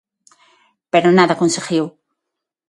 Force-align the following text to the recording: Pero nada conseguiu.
Pero 0.91 1.09
nada 1.17 1.39
conseguiu. 1.41 1.85